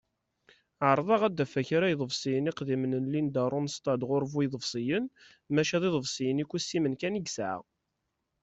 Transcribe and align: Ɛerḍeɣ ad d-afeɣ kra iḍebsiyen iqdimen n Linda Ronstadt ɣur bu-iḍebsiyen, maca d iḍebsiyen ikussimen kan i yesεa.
Ɛerḍeɣ 0.89 1.21
ad 1.23 1.33
d-afeɣ 1.37 1.63
kra 1.67 1.85
iḍebsiyen 1.89 2.49
iqdimen 2.51 2.93
n 3.03 3.09
Linda 3.13 3.43
Ronstadt 3.51 4.05
ɣur 4.09 4.23
bu-iḍebsiyen, 4.31 5.05
maca 5.53 5.77
d 5.81 5.83
iḍebsiyen 5.89 6.41
ikussimen 6.43 6.93
kan 7.01 7.17
i 7.19 7.21
yesεa. 7.23 7.55